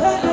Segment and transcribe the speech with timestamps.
[0.00, 0.29] Hey.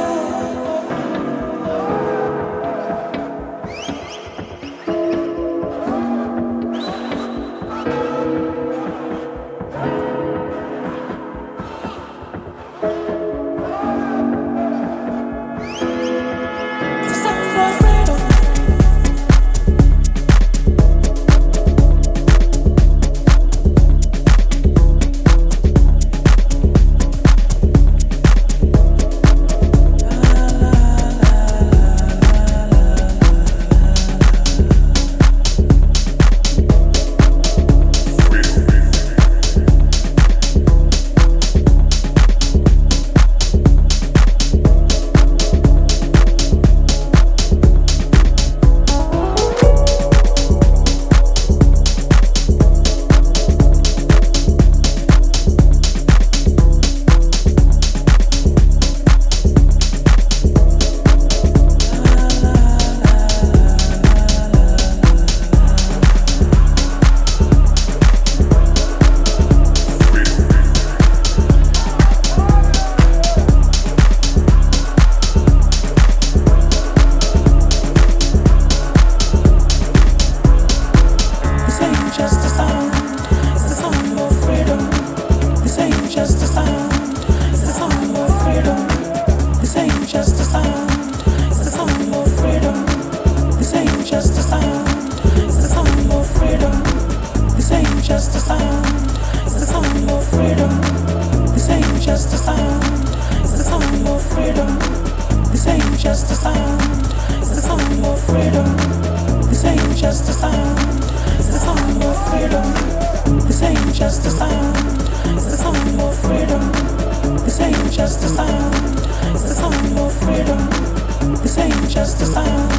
[121.97, 122.71] just a sound,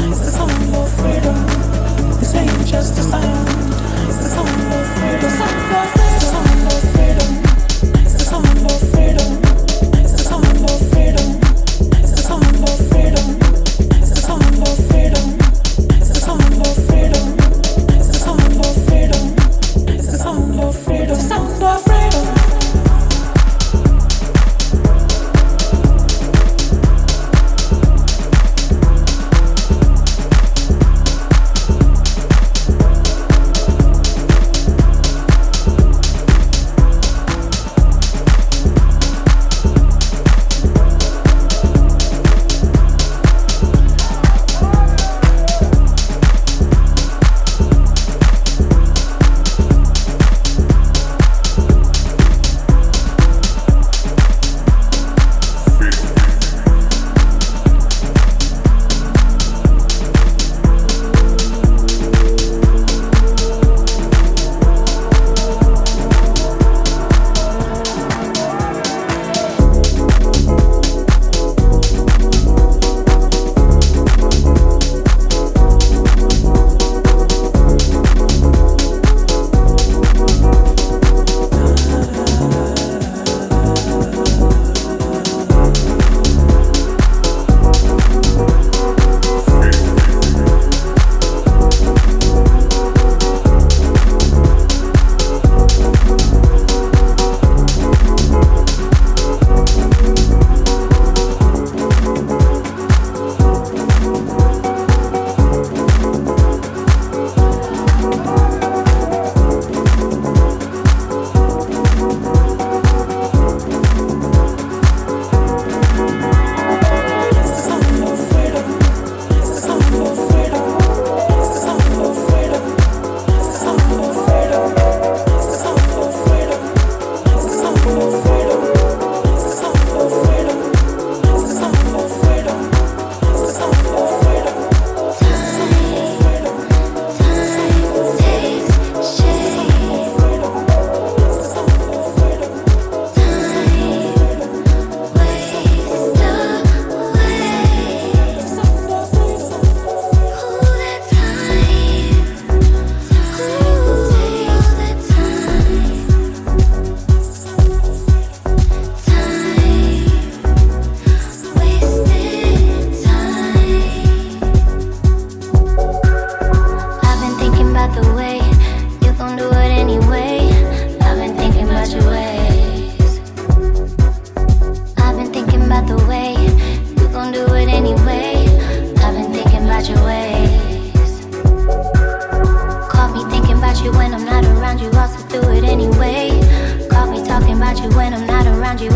[0.00, 1.34] it's the sound of freedom.
[2.18, 3.48] This ain't just a sound,
[4.06, 5.30] it's the sound of freedom.
[5.30, 6.05] Sound of freedom.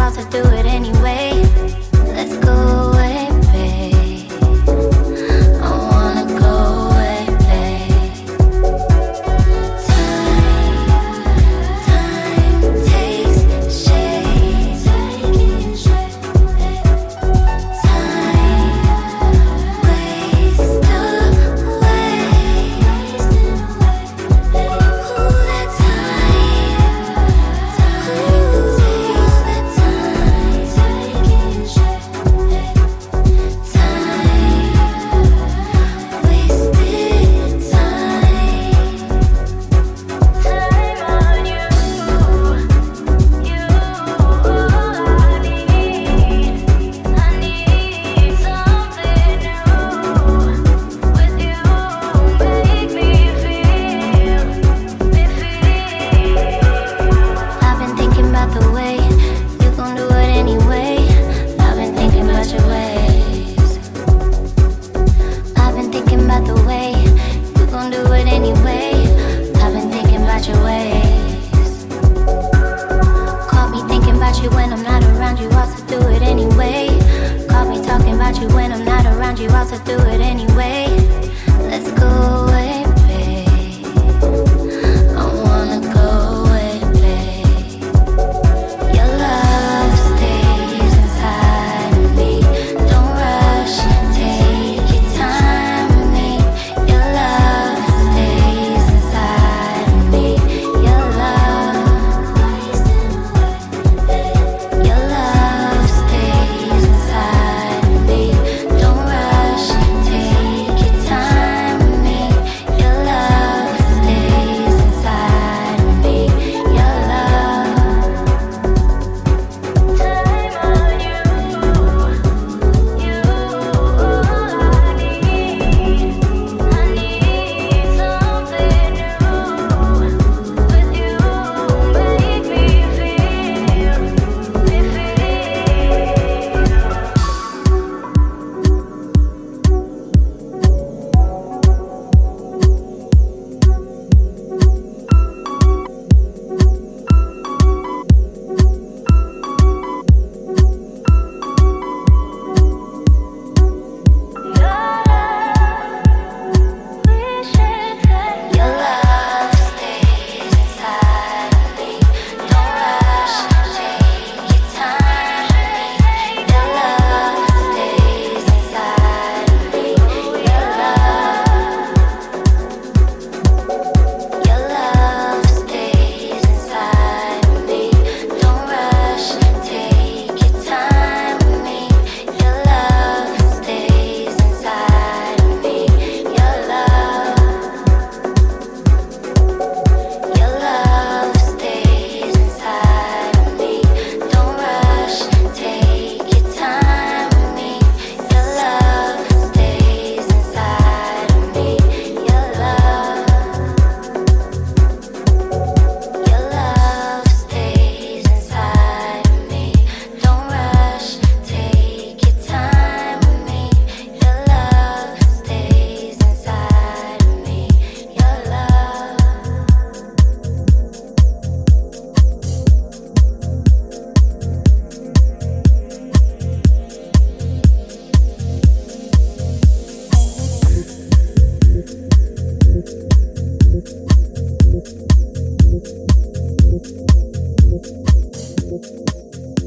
[0.00, 0.49] about to do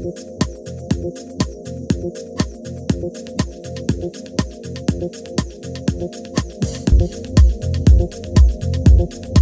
[0.04, 0.18] Thank
[9.14, 9.33] you.